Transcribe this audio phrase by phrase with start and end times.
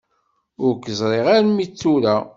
[0.65, 2.15] Ur k-ẓriɣ armi d tura.